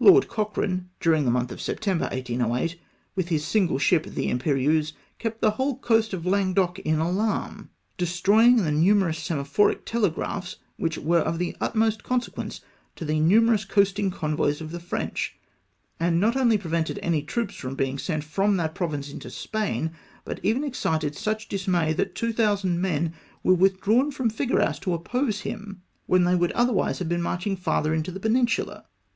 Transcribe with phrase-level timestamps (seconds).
[0.00, 2.74] "Lord Cochrane, during the month of September 1808,
[3.14, 8.58] with his single ship the Imperieuse, kept the whole coast of Languedoc in alarm,— destroyed
[8.58, 12.62] the numerous semaphoric telegraphs, which were of the utmost consequence
[12.96, 15.38] to the numerous coasting convoys of the French,
[16.00, 19.92] and not only pre vented any troops from being sent from that province into Spain,
[20.24, 23.14] but even excited such dismay that 2000 men
[23.44, 27.94] were withdrawn from Figueras to oppose him, when they would otherwise have been marching farther
[27.94, 28.84] into the peninsula.